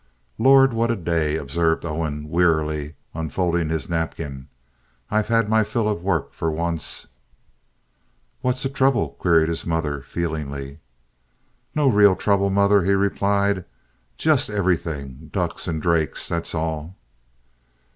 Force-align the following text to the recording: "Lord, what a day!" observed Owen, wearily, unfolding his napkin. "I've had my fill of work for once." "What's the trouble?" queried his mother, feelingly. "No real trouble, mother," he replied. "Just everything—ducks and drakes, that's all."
"Lord, 0.39 0.73
what 0.73 0.89
a 0.89 0.95
day!" 0.95 1.35
observed 1.35 1.85
Owen, 1.85 2.27
wearily, 2.27 2.95
unfolding 3.13 3.69
his 3.69 3.87
napkin. 3.87 4.47
"I've 5.11 5.27
had 5.27 5.47
my 5.47 5.63
fill 5.63 5.87
of 5.87 6.01
work 6.01 6.33
for 6.33 6.49
once." 6.49 7.05
"What's 8.41 8.63
the 8.63 8.69
trouble?" 8.69 9.09
queried 9.19 9.47
his 9.47 9.63
mother, 9.63 10.01
feelingly. 10.01 10.79
"No 11.75 11.87
real 11.87 12.15
trouble, 12.15 12.49
mother," 12.49 12.81
he 12.83 12.93
replied. 12.93 13.63
"Just 14.17 14.49
everything—ducks 14.49 15.67
and 15.67 15.79
drakes, 15.79 16.27
that's 16.27 16.55
all." 16.55 16.95